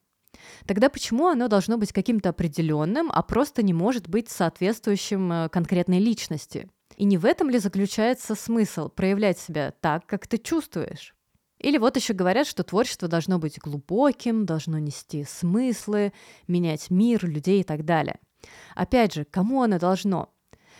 Тогда 0.66 0.88
почему 0.88 1.28
оно 1.28 1.48
должно 1.48 1.76
быть 1.76 1.92
каким-то 1.92 2.30
определенным, 2.30 3.10
а 3.12 3.22
просто 3.22 3.62
не 3.62 3.72
может 3.72 4.08
быть 4.08 4.28
соответствующим 4.28 5.30
э, 5.32 5.48
конкретной 5.50 5.98
личности? 5.98 6.68
И 6.96 7.04
не 7.04 7.18
в 7.18 7.24
этом 7.24 7.50
ли 7.50 7.58
заключается 7.58 8.34
смысл 8.34 8.88
проявлять 8.88 9.38
себя 9.38 9.72
так, 9.80 10.06
как 10.06 10.26
ты 10.26 10.38
чувствуешь? 10.38 11.14
Или 11.58 11.78
вот 11.78 11.96
еще 11.96 12.12
говорят, 12.12 12.46
что 12.46 12.64
творчество 12.64 13.08
должно 13.08 13.38
быть 13.38 13.58
глубоким, 13.58 14.44
должно 14.46 14.78
нести 14.78 15.24
смыслы, 15.24 16.12
менять 16.48 16.90
мир, 16.90 17.24
людей 17.24 17.60
и 17.60 17.64
так 17.64 17.84
далее. 17.84 18.18
Опять 18.74 19.14
же, 19.14 19.24
кому 19.24 19.62
оно 19.62 19.78
должно? 19.78 20.34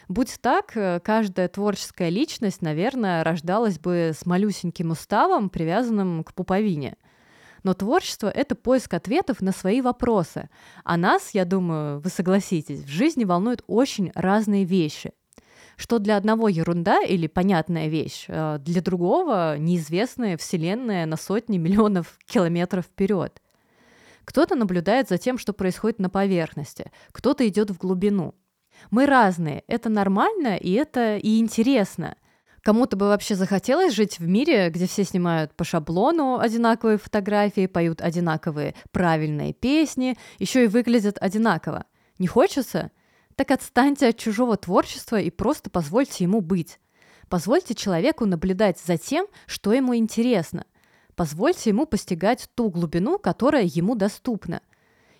Будь 0.08 0.36
так, 0.40 0.76
э, 0.76 0.98
каждая 0.98 1.46
творческая 1.48 2.08
личность, 2.08 2.60
наверное, 2.60 3.22
рождалась 3.22 3.78
бы 3.78 4.10
с 4.12 4.26
малюсеньким 4.26 4.90
уставом, 4.90 5.48
привязанным 5.48 6.24
к 6.24 6.34
пуповине. 6.34 6.96
Но 7.62 7.74
творчество— 7.74 8.26
это 8.34 8.56
поиск 8.56 8.92
ответов 8.94 9.40
на 9.40 9.52
свои 9.52 9.80
вопросы. 9.80 10.50
А 10.82 10.96
нас, 10.96 11.30
я 11.32 11.44
думаю, 11.44 12.00
вы 12.00 12.10
согласитесь, 12.10 12.82
в 12.82 12.88
жизни 12.88 13.22
волнуют 13.22 13.62
очень 13.68 14.10
разные 14.16 14.64
вещи 14.64 15.12
что 15.76 15.98
для 15.98 16.16
одного 16.16 16.48
ерунда 16.48 17.02
или 17.02 17.26
понятная 17.26 17.88
вещь, 17.88 18.26
э, 18.28 18.58
для 18.60 18.80
другого 18.80 19.56
неизвестная 19.58 20.36
вселенная 20.36 21.06
на 21.06 21.16
сотни 21.16 21.58
миллионов 21.58 22.18
километров 22.26 22.86
вперед. 22.86 23.40
Кто-то 24.24 24.54
наблюдает 24.54 25.08
за 25.08 25.18
тем, 25.18 25.38
что 25.38 25.52
происходит 25.52 25.98
на 25.98 26.08
поверхности, 26.08 26.90
кто-то 27.12 27.46
идет 27.46 27.70
в 27.70 27.78
глубину. 27.78 28.34
Мы 28.90 29.06
разные, 29.06 29.64
это 29.66 29.88
нормально 29.88 30.56
и 30.56 30.72
это 30.72 31.16
и 31.16 31.38
интересно. 31.38 32.16
Кому-то 32.62 32.96
бы 32.96 33.06
вообще 33.06 33.34
захотелось 33.34 33.92
жить 33.92 34.20
в 34.20 34.26
мире, 34.26 34.70
где 34.70 34.86
все 34.86 35.02
снимают 35.02 35.52
по 35.54 35.64
шаблону 35.64 36.38
одинаковые 36.38 36.96
фотографии, 36.96 37.66
поют 37.66 38.00
одинаковые 38.00 38.74
правильные 38.92 39.52
песни, 39.52 40.16
еще 40.38 40.64
и 40.64 40.68
выглядят 40.68 41.18
одинаково. 41.20 41.86
Не 42.18 42.28
хочется? 42.28 42.92
Так 43.42 43.50
отстаньте 43.50 44.06
от 44.06 44.18
чужого 44.18 44.56
творчества 44.56 45.20
и 45.20 45.28
просто 45.28 45.68
позвольте 45.68 46.22
ему 46.22 46.40
быть. 46.40 46.78
Позвольте 47.28 47.74
человеку 47.74 48.24
наблюдать 48.24 48.78
за 48.78 48.96
тем, 48.96 49.26
что 49.48 49.72
ему 49.72 49.96
интересно. 49.96 50.64
Позвольте 51.16 51.70
ему 51.70 51.84
постигать 51.84 52.48
ту 52.54 52.70
глубину, 52.70 53.18
которая 53.18 53.64
ему 53.64 53.96
доступна. 53.96 54.62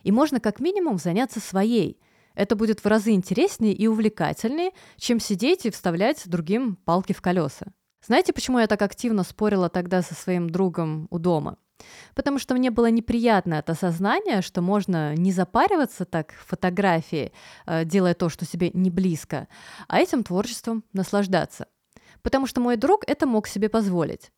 И 0.04 0.12
можно 0.12 0.38
как 0.38 0.60
минимум 0.60 0.98
заняться 0.98 1.40
своей. 1.40 2.00
Это 2.36 2.54
будет 2.54 2.78
в 2.78 2.86
разы 2.86 3.10
интереснее 3.10 3.74
и 3.74 3.88
увлекательнее, 3.88 4.70
чем 4.98 5.18
сидеть 5.18 5.66
и 5.66 5.70
вставлять 5.72 6.22
другим 6.28 6.76
палки 6.76 7.12
в 7.12 7.20
колеса. 7.20 7.72
Знаете, 8.06 8.32
почему 8.32 8.60
я 8.60 8.68
так 8.68 8.82
активно 8.82 9.24
спорила 9.24 9.68
тогда 9.68 10.00
со 10.00 10.14
своим 10.14 10.48
другом 10.48 11.08
у 11.10 11.18
дома? 11.18 11.58
Потому 12.14 12.38
что 12.38 12.54
мне 12.54 12.70
было 12.70 12.90
неприятно 12.90 13.54
это 13.54 13.72
осознание, 13.72 14.42
что 14.42 14.62
можно 14.62 15.14
не 15.14 15.32
запариваться 15.32 16.04
так 16.04 16.32
фотографии, 16.46 17.32
э, 17.66 17.84
делая 17.84 18.14
то, 18.14 18.28
что 18.28 18.44
себе 18.44 18.70
не 18.74 18.90
близко, 18.90 19.48
а 19.88 20.00
этим 20.00 20.24
творчеством 20.24 20.84
наслаждаться. 20.92 21.66
Потому 22.22 22.46
что 22.46 22.60
мой 22.60 22.76
друг 22.76 23.04
это 23.06 23.26
мог 23.26 23.46
себе 23.46 23.68
позволить. 23.68 24.30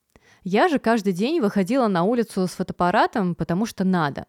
Я 0.42 0.68
же 0.68 0.78
каждый 0.78 1.12
день 1.12 1.40
выходила 1.40 1.88
на 1.88 2.02
улицу 2.04 2.46
с 2.46 2.50
фотоаппаратом, 2.50 3.34
потому 3.34 3.64
что 3.66 3.84
надо. 3.84 4.26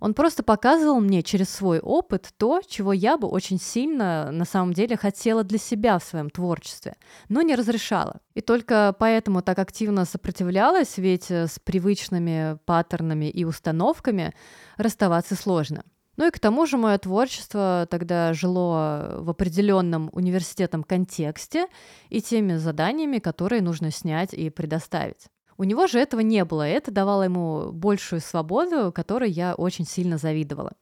Он 0.00 0.14
просто 0.14 0.42
показывал 0.42 1.00
мне 1.00 1.22
через 1.22 1.48
свой 1.48 1.80
опыт 1.80 2.32
то, 2.36 2.60
чего 2.66 2.92
я 2.92 3.16
бы 3.16 3.28
очень 3.28 3.58
сильно 3.58 4.30
на 4.30 4.44
самом 4.44 4.72
деле 4.72 4.96
хотела 4.96 5.44
для 5.44 5.58
себя 5.58 5.98
в 5.98 6.04
своем 6.04 6.30
творчестве, 6.30 6.96
но 7.28 7.42
не 7.42 7.54
разрешала. 7.54 8.20
И 8.34 8.40
только 8.40 8.94
поэтому 8.98 9.42
так 9.42 9.58
активно 9.58 10.04
сопротивлялась, 10.04 10.98
ведь 10.98 11.30
э, 11.30 11.46
с 11.46 11.58
привычными 11.58 12.58
паттернами 12.64 13.30
и 13.30 13.44
установками 13.44 14.34
расставаться 14.76 15.34
сложно. 15.34 15.84
Ну 16.16 16.26
и 16.26 16.30
к 16.30 16.38
тому 16.38 16.66
же 16.66 16.78
мое 16.78 16.96
творчество 16.98 17.86
тогда 17.90 18.32
жило 18.32 19.16
в 19.18 19.30
определенном 19.30 20.08
университетном 20.12 20.82
контексте 20.82 21.66
и 22.08 22.22
теми 22.22 22.56
заданиями, 22.56 23.18
которые 23.18 23.60
нужно 23.60 23.90
снять 23.90 24.32
и 24.32 24.48
предоставить. 24.48 25.28
У 25.58 25.64
него 25.64 25.86
же 25.86 25.98
этого 25.98 26.20
не 26.20 26.44
было, 26.44 26.68
и 26.68 26.72
это 26.72 26.90
давало 26.90 27.22
ему 27.22 27.72
большую 27.72 28.20
свободу, 28.20 28.92
которой 28.92 29.30
я 29.30 29.54
очень 29.54 29.86
сильно 29.86 30.18
завидовала. 30.18 30.72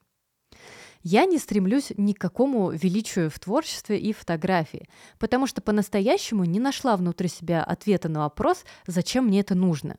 Я 1.02 1.26
не 1.26 1.38
стремлюсь 1.38 1.92
ни 1.96 2.14
к 2.14 2.18
какому 2.18 2.70
величию 2.70 3.30
в 3.30 3.38
творчестве 3.38 3.98
и 3.98 4.12
фотографии, 4.12 4.88
потому 5.18 5.46
что 5.46 5.60
по-настоящему 5.60 6.44
не 6.44 6.58
нашла 6.58 6.96
внутри 6.96 7.28
себя 7.28 7.62
ответа 7.62 8.08
на 8.08 8.20
вопрос, 8.20 8.64
зачем 8.86 9.26
мне 9.26 9.40
это 9.40 9.54
нужно. 9.54 9.98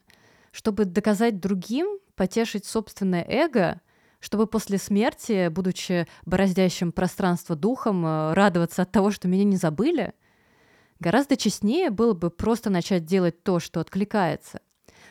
Чтобы 0.51 0.86
доказать 0.86 1.39
другим, 1.39 2.00
потешить 2.15 2.65
собственное 2.65 3.24
эго, 3.27 3.82
чтобы 4.20 4.48
после 4.48 4.79
смерти, 4.79 5.50
будучи 5.50 6.08
бороздящим 6.25 6.91
пространство 6.91 7.55
духом, 7.55 8.03
э, 8.05 8.34
радоваться 8.34 8.82
от 8.82 8.91
того, 8.91 9.12
что 9.12 9.27
меня 9.27 9.44
не 9.44 9.58
забыли– 9.58 10.13
Гораздо 11.00 11.36
честнее 11.36 11.89
было 11.89 12.13
бы 12.13 12.29
просто 12.29 12.70
начать 12.70 13.05
делать 13.05 13.44
то, 13.44 13.60
что 13.60 13.79
откликается, 13.82 14.62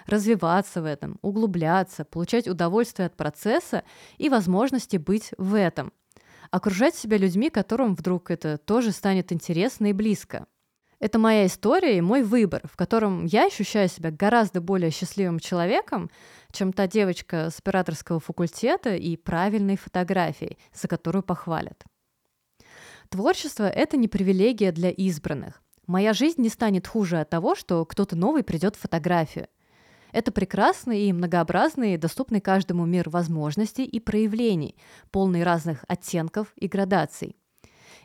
развиваться 0.06 0.82
в 0.82 0.84
этом, 0.84 1.18
углубляться, 1.22 2.04
получать 2.04 2.48
удовольствие 2.48 3.06
от 3.06 3.16
процесса 3.16 3.84
и 4.18 4.28
возможности 4.28 4.96
быть 4.96 5.30
в 5.38 5.54
этом, 5.54 5.92
окружать 6.50 6.94
себя 6.94 7.16
людьми, 7.16 7.50
которым 7.50 7.94
вдруг 7.94 8.30
это 8.30 8.58
тоже 8.58 8.92
станет 8.92 9.32
интересно 9.32 9.86
и 9.86 9.92
близко. 9.92 10.46
Это 11.00 11.18
моя 11.18 11.46
история 11.46 11.98
и 11.98 12.00
мой 12.00 12.22
выбор, 12.22 12.62
в 12.64 12.76
котором 12.76 13.26
я 13.26 13.46
ощущаю 13.46 13.88
себя 13.88 14.10
гораздо 14.10 14.60
более 14.60 14.90
счастливым 14.90 15.38
человеком, 15.38 16.10
чем 16.50 16.72
та 16.72 16.86
девочка 16.86 17.50
с 17.50 17.58
операторского 17.58 18.20
факультета 18.20 18.94
и 18.94 19.16
правильной 19.16 19.76
фотографией, 19.76 20.56
за 20.72 20.88
которую 20.88 21.22
похвалят. 21.22 21.84
Творчество— 23.10 23.64
это 23.68 23.96
не 23.96 24.08
привилегия 24.08 24.72
для 24.72 24.90
избранных. 24.90 25.62
Моя 25.86 26.14
жизнь 26.14 26.40
не 26.40 26.48
станет 26.48 26.86
хуже 26.86 27.20
от 27.20 27.28
того, 27.28 27.54
что 27.54 27.84
кто-то 27.84 28.16
новый 28.16 28.42
придет 28.42 28.76
в 28.76 28.80
фотографию. 28.80 29.48
Это 30.14 30.30
прекрасный 30.30 31.08
и 31.08 31.12
многообразный, 31.12 31.96
доступный 31.96 32.40
каждому 32.40 32.86
мир 32.86 33.10
возможностей 33.10 33.84
и 33.84 33.98
проявлений, 33.98 34.76
полный 35.10 35.42
разных 35.42 35.84
оттенков 35.88 36.52
и 36.54 36.68
градаций. 36.68 37.34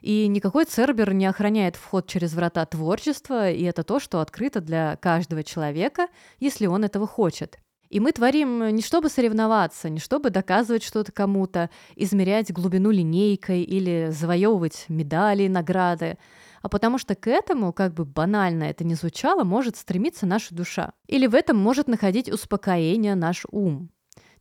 И 0.01 0.25
никакой 0.27 0.65
цербер 0.65 1.13
не 1.13 1.27
охраняет 1.27 1.75
вход 1.75 2.07
через 2.07 2.33
врата 2.33 2.65
творчества, 2.65 3.51
и 3.51 3.61
это 3.61 3.83
то, 3.83 3.99
что 3.99 4.21
открыто 4.21 4.59
для 4.59 4.95
каждого 4.95 5.43
человека, 5.43 6.07
если 6.39 6.65
он 6.65 6.83
этого 6.83 7.05
хочет. 7.05 7.59
И 7.89 7.99
мы 7.99 8.11
творим 8.11 8.67
не 8.69 8.81
чтобы 8.81 9.09
соревноваться, 9.09 9.89
не 9.89 9.99
чтобы 9.99 10.29
доказывать 10.29 10.83
что-то 10.83 11.11
кому-то, 11.11 11.69
измерять 11.95 12.53
глубину 12.53 12.91
линейкой 12.91 13.63
или 13.63 14.09
завоевывать 14.11 14.85
медали, 14.89 15.47
награды, 15.47 16.17
а 16.61 16.69
потому 16.69 16.97
что 16.97 17.15
к 17.15 17.27
этому, 17.27 17.73
как 17.73 17.93
бы 17.93 18.05
банально 18.05 18.65
это 18.65 18.83
ни 18.83 18.93
звучало, 18.93 19.43
может 19.43 19.75
стремиться 19.75 20.25
наша 20.25 20.53
душа. 20.53 20.93
Или 21.07 21.25
в 21.25 21.33
этом 21.33 21.57
может 21.57 21.87
находить 21.87 22.31
успокоение 22.31 23.15
наш 23.15 23.45
ум. 23.51 23.89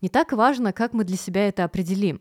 Не 0.03 0.09
так 0.09 0.33
важно, 0.33 0.73
как 0.73 0.93
мы 0.93 1.05
для 1.05 1.17
себя 1.17 1.49
это 1.49 1.65
определим. 1.65 2.21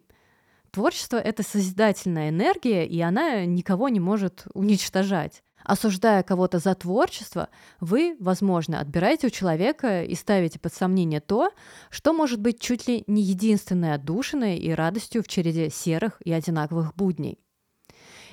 Творчество— 0.71 1.17
это 1.17 1.43
созидательная 1.43 2.29
энергия, 2.29 2.85
и 2.85 2.99
она 3.01 3.45
никого 3.45 3.89
не 3.89 3.99
может 3.99 4.45
уничтожать. 4.53 5.43
Осуждая 5.67 6.23
кого-то 6.23 6.59
за 6.59 6.75
творчество, 6.75 7.49
вы, 7.81 8.15
возможно, 8.21 8.79
отбираете 8.79 9.27
у 9.27 9.29
человека 9.29 10.01
и 10.01 10.15
ставите 10.15 10.59
под 10.59 10.73
сомнение 10.73 11.19
то, 11.19 11.51
что 11.89 12.13
может 12.13 12.39
быть 12.39 12.61
чуть 12.61 12.87
ли 12.87 13.03
не 13.05 13.21
единственной 13.21 13.93
отдушиной 13.93 14.57
и 14.57 14.71
радостью 14.71 15.23
в 15.23 15.27
череде 15.27 15.69
серых 15.69 16.21
и 16.23 16.31
одинаковых 16.31 16.95
будней. 16.95 17.37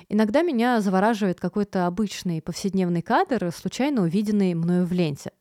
Иногда 0.07 0.43
меня 0.43 0.79
завораживает 0.79 1.41
какой-то 1.41 1.87
обычный 1.87 2.41
повседневный 2.41 3.01
кадр, 3.01 3.51
случайно 3.51 4.03
увиденный 4.03 4.53
мною 4.53 4.85
в 4.85 4.93
ленте. 4.93 5.31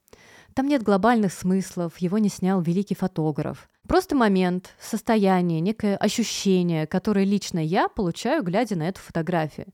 Там 0.55 0.69
нет 0.69 0.85
глобальных 0.85 1.33
смыслов, 1.33 1.99
его 1.99 2.19
не 2.19 2.29
снял 2.29 2.61
великий 2.61 2.95
фотограф. 2.95 3.69
Просто 3.89 4.15
момент, 4.15 4.71
состояние, 4.81 5.61
некое 5.61 5.97
ощущение, 5.97 6.87
которое 6.87 7.25
лично 7.25 7.59
я 7.59 7.89
получаю, 7.89 8.45
глядя 8.45 8.77
на 8.77 8.89
эту 8.89 9.01
фотографию. 9.01 9.67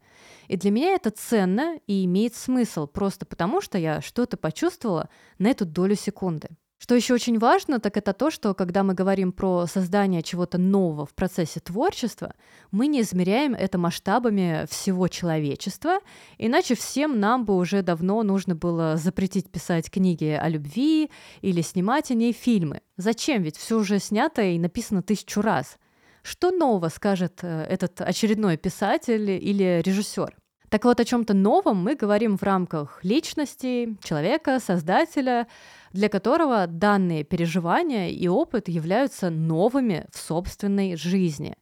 И 0.49 0.57
для 0.57 0.71
меня 0.71 0.95
это 0.95 1.11
ценно 1.11 1.79
и 1.87 2.05
имеет 2.07 2.35
смысл, 2.35 2.87
просто 2.87 3.27
потому 3.27 3.61
что 3.61 3.77
я 3.77 4.01
что-то 4.01 4.39
почувствовала 4.39 5.11
на 5.39 5.49
эту 5.49 5.67
долю 5.67 5.95
секунды. 5.95 6.49
Что 6.83 6.95
еще 6.95 7.13
очень 7.13 7.39
важно, 7.39 7.79
так 7.79 7.99
это 7.99 8.15
то, 8.15 8.31
что 8.31 8.55
когда 8.55 8.83
мы 8.83 8.95
говорим 8.95 9.33
про 9.33 9.67
создание 9.67 10.23
чего-то 10.23 10.57
нового 10.57 11.05
в 11.05 11.13
процессе 11.13 11.61
творчества, 11.61 12.33
мы 12.71 12.87
не 12.87 13.03
измеряем 13.03 13.55
это 13.55 13.77
масштабами 13.77 14.65
всего 14.71 15.07
человечества, 15.09 15.99
иначе 16.39 16.75
всем 16.75 17.21
нам 17.21 17.45
бы 17.45 17.55
уже 17.59 17.83
давно 17.83 18.23
нужно 18.23 18.55
было 18.55 18.97
запретить 18.97 19.51
писать 19.51 19.91
книги 19.91 20.39
о 20.41 20.49
любви 20.49 21.11
или 21.43 21.61
снимать 21.61 22.11
о 22.11 22.15
ней 22.15 22.33
фильмы. 22.33 22.81
Зачем? 22.97 23.43
Ведь 23.43 23.59
все 23.59 23.77
уже 23.77 23.99
снято 23.99 24.41
и 24.41 24.59
написано 24.59 25.03
тысячу 25.03 25.43
раз. 25.43 25.77
Что 26.23 26.51
нового 26.51 26.89
скажет 26.89 27.41
э, 27.43 27.63
этот 27.65 28.01
очередной 28.01 28.57
писатель 28.57 29.31
или 29.31 29.83
режиссер? 29.85 30.35
Так 30.71 30.85
вот, 30.85 31.01
о 31.01 31.05
чем-то 31.05 31.35
новом 31.35 31.79
мы 31.83 31.97
говорим 31.97 32.39
в 32.39 32.43
рамках 32.45 33.01
личности, 33.03 33.99
человека, 34.05 34.61
создателя, 34.61 35.49
для 35.93 36.09
которого 36.09 36.67
данные 36.67 37.25
переживания 37.25 38.09
и 38.09 38.29
опыт 38.29 38.69
являются 38.69 39.31
новыми 39.31 40.07
в 40.13 40.19
собственной 40.19 40.97
жизни. 40.97 41.57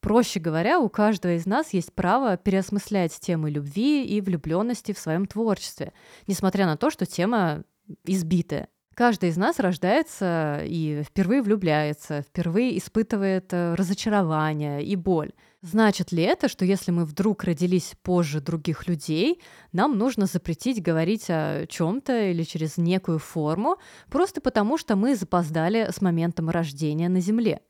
Проще 0.00 0.38
говоря, 0.38 0.80
у 0.80 0.88
каждого 0.88 1.32
из 1.32 1.46
нас 1.46 1.72
есть 1.72 1.92
право 1.94 2.36
переосмыслять 2.36 3.18
темы 3.18 3.50
любви 3.50 4.04
и 4.04 4.20
влюбленности 4.20 4.92
в 4.92 4.98
своем 4.98 5.26
творчестве, 5.26 5.92
несмотря 6.26 6.66
на 6.66 6.76
то, 6.76 6.90
что 6.90 7.06
тема 7.06 7.64
избитая. 8.04 8.68
Каждый 8.94 9.30
из 9.30 9.36
нас 9.36 9.58
рождается 9.58 10.62
и 10.64 11.02
впервые 11.02 11.42
влюбляется, 11.42 12.22
впервые 12.22 12.78
испытывает 12.78 13.52
э, 13.52 13.74
разочарование 13.74 14.84
и 14.84 14.94
боль. 14.94 15.32
Значит 15.62 16.12
ли 16.12 16.22
это, 16.22 16.48
что 16.48 16.64
если 16.64 16.92
мы 16.92 17.04
вдруг 17.04 17.42
родились 17.42 17.94
позже 18.02 18.40
других 18.40 18.86
людей, 18.86 19.40
нам 19.72 19.98
нужно 19.98 20.26
запретить 20.26 20.80
говорить 20.80 21.24
о 21.28 21.66
чем-то 21.66 22.30
или 22.30 22.44
через 22.44 22.76
некую 22.76 23.18
форму, 23.18 23.78
просто 24.10 24.40
потому 24.40 24.78
что 24.78 24.94
мы 24.94 25.16
запоздали 25.16 25.88
с 25.90 26.00
моментом 26.00 26.48
рождения 26.50 27.08
на 27.08 27.20
Земле? 27.20 27.62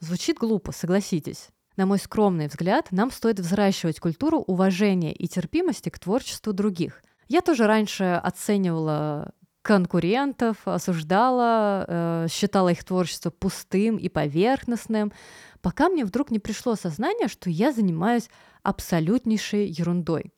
Звучит 0.00 0.36
глупо, 0.36 0.72
согласитесь. 0.72 1.48
На 1.76 1.86
мой 1.86 1.98
скромный 1.98 2.48
взгляд, 2.48 2.88
нам 2.90 3.10
стоит 3.10 3.38
взращивать 3.38 4.00
культуру 4.00 4.40
уважения 4.40 5.14
и 5.14 5.26
терпимости 5.26 5.88
к 5.88 5.98
творчеству 5.98 6.52
других. 6.52 7.00
Я 7.28 7.40
тоже 7.40 7.66
раньше 7.66 8.20
оценивала 8.22 9.32
конкурентов, 9.66 10.58
осуждала, 10.64 11.84
э, 11.88 12.26
считала 12.30 12.68
их 12.68 12.84
творчество 12.84 13.30
пустым 13.30 13.96
и 13.96 14.08
поверхностным, 14.08 15.12
пока 15.60 15.88
мне 15.88 16.04
вдруг 16.04 16.30
не 16.30 16.38
пришло 16.38 16.76
сознание, 16.76 17.26
что 17.26 17.50
я 17.50 17.72
занимаюсь 17.72 18.30
абсолютнейшей 18.62 19.66
ерундой. 19.66 20.32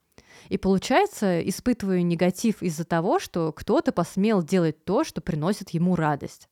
И 0.49 0.57
получается, 0.57 1.47
испытываю 1.47 2.07
негатив 2.07 2.63
из-за 2.63 2.87
того, 2.87 3.19
что 3.19 3.53
кто-то 3.53 3.93
посмел 3.93 4.43
делать 4.43 4.83
то, 4.85 5.05
что 5.05 5.21
приносит 5.21 5.71
ему 5.71 5.95
радость. 5.95 6.49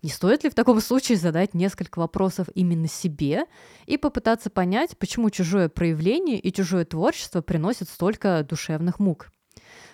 Не 0.00 0.08
стоит 0.08 0.44
ли 0.44 0.50
в 0.50 0.54
таком 0.54 0.80
случае 0.80 1.18
задать 1.18 1.52
несколько 1.52 1.98
вопросов 1.98 2.48
именно 2.54 2.88
себе 2.88 3.44
и 3.84 3.98
попытаться 3.98 4.48
понять, 4.48 4.96
почему 4.96 5.28
чужое 5.28 5.68
проявление 5.68 6.38
и 6.38 6.50
чужое 6.54 6.86
творчество 6.86 7.42
приносят 7.42 7.90
столько 7.90 8.42
душевных 8.48 8.98
мук? 8.98 9.30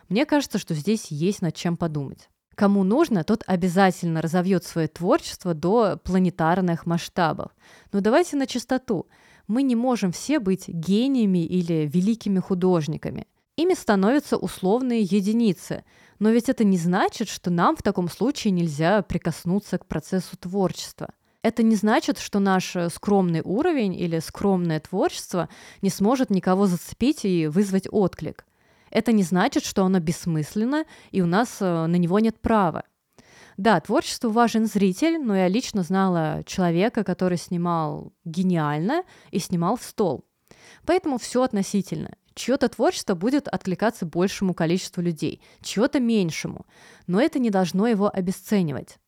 Мне 0.09 0.27
кажется, 0.27 0.59
что 0.59 0.75
здесь 0.75 1.07
есть 1.11 1.43
над 1.43 1.55
чем 1.55 1.77
подумать. 1.77 2.29
Кому 2.55 2.85
нужно, 2.85 3.25
тот 3.25 3.43
обязательно 3.47 4.23
разовьет 4.23 4.65
свое 4.65 4.87
творчество 4.87 5.55
до 5.55 5.97
планетарных 5.97 6.87
масштабов. 6.87 7.51
Но 7.93 8.01
давайте 8.01 8.37
на 8.37 8.47
чистоту. 8.47 9.07
Мы 9.49 9.63
не 9.63 9.75
можем 9.75 10.13
все 10.13 10.39
быть 10.39 10.69
гениями 10.69 11.45
или 11.45 11.91
великими 11.93 12.39
художниками. 12.39 13.27
Ими 13.57 13.75
становятся 13.75 14.37
условные 14.37 15.03
единицы. 15.03 15.85
Но 16.19 16.31
ведь 16.31 16.49
это 16.49 16.65
не 16.65 16.79
значит, 16.79 17.29
что 17.29 17.51
нам 17.51 17.77
в 17.77 17.83
таком 17.83 18.09
случае 18.09 18.53
нельзя 18.53 19.03
прикоснуться 19.03 19.79
к 19.79 19.87
процессу 19.87 20.37
творчества. 20.37 21.11
Это 21.43 21.63
не 21.63 21.77
значит, 21.77 22.19
что 22.19 22.39
наш 22.39 22.75
скромный 22.91 23.43
уровень 23.45 23.95
или 23.95 24.19
скромное 24.21 24.81
творчество 24.81 25.49
не 25.83 25.91
сможет 25.91 26.31
никого 26.31 26.67
зацепить 26.67 27.25
и 27.25 27.49
вызвать 27.49 27.87
отклик– 27.91 28.47
это 28.95 29.13
не 29.13 29.25
значит, 29.25 29.65
что 29.65 29.85
оно 29.85 29.99
бессмысленно, 29.99 30.85
и 31.11 31.21
у 31.21 31.27
нас 31.27 31.59
э, 31.61 31.87
на 31.87 31.97
него 31.97 32.21
нет 32.21 32.41
права. 32.41 32.85
Да, 33.57 33.79
творчеству 33.81 34.31
важен 34.31 34.67
зритель, 34.67 35.19
но 35.19 35.37
я 35.37 35.49
лично 35.49 35.83
знала 35.83 36.43
человека, 36.47 37.05
который 37.05 37.37
снимал 37.37 38.13
гениально 38.25 39.03
и 39.31 39.39
снимал 39.39 39.77
в 39.77 39.83
стол. 39.83 40.25
Поэтому 40.87 41.19
все 41.19 41.43
относительно. 41.43 42.15
Чье-то 42.35 42.69
творчество 42.69 43.15
будет 43.15 43.47
откликаться 43.49 44.07
большему 44.07 44.55
количеству 44.55 45.03
людей, 45.03 45.41
чье-то 45.61 46.01
меньшему, 46.01 46.67
но 47.07 47.21
это 47.21 47.39
не 47.39 47.51
должно 47.51 47.87
его 47.87 48.11
обесценивать. 48.13 48.99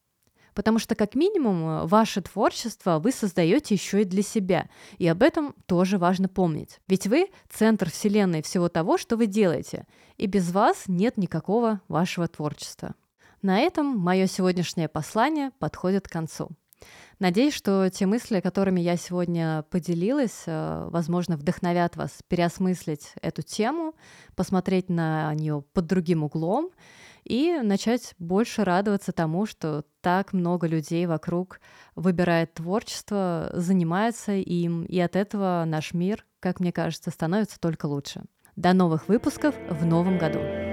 Потому 0.56 0.78
что, 0.78 0.94
как 0.94 1.14
минимум, 1.14 1.68
э, 1.68 1.86
ваше 1.86 2.22
творчество 2.22 2.98
вы 2.98 3.12
создаете 3.12 3.74
еще 3.74 4.00
и 4.00 4.04
для 4.04 4.22
себя. 4.22 4.70
И 4.96 5.06
об 5.06 5.22
этом 5.22 5.54
тоже 5.66 5.98
важно 5.98 6.28
помнить. 6.28 6.80
Ведь 6.88 7.06
вы— 7.06 7.28
центр 7.50 7.90
вселенной 7.90 8.40
всего 8.40 8.70
того, 8.70 8.96
что 8.96 9.18
вы 9.18 9.26
делаете. 9.26 9.86
И 10.16 10.26
без 10.26 10.50
вас 10.50 10.84
нет 10.86 11.18
никакого 11.18 11.82
вашего 11.88 12.26
творчества. 12.26 12.94
На 13.42 13.58
этом 13.58 13.98
мое 13.98 14.26
сегодняшнее 14.26 14.88
послание 14.88 15.50
подходит 15.58 16.08
к 16.08 16.10
концу. 16.12 16.48
Надеюсь, 17.18 17.54
что 17.54 17.90
те 17.90 18.06
мысли, 18.06 18.40
которыми 18.40 18.80
я 18.80 18.96
сегодня 18.96 19.66
поделилась, 19.68 20.44
э, 20.46 20.88
возможно, 20.90 21.36
вдохновят 21.36 21.96
вас 21.96 22.12
переосмыслить 22.28 23.12
эту 23.20 23.42
тему, 23.42 23.94
посмотреть 24.34 24.88
на 24.88 25.34
нее 25.34 25.62
под 25.74 25.84
другим 25.86 26.24
углом 26.24 26.70
и 27.26 27.60
начать 27.60 28.14
больше 28.18 28.64
радоваться 28.64 29.12
тому, 29.12 29.46
что 29.46 29.84
так 30.00 30.32
много 30.32 30.66
людей 30.66 31.06
вокруг 31.06 31.60
выбирает 31.94 32.54
творчество, 32.54 33.50
занимается 33.52 34.32
им, 34.32 34.84
и 34.84 34.98
от 35.00 35.16
этого 35.16 35.64
наш 35.66 35.92
мир, 35.92 36.24
как 36.40 36.60
мне 36.60 36.72
кажется, 36.72 37.10
становится 37.10 37.58
только 37.60 37.86
лучше. 37.86 38.22
До 38.54 38.72
новых 38.72 39.08
выпусков 39.08 39.54
в 39.68 39.84
новом 39.84 40.18
году! 40.18 40.65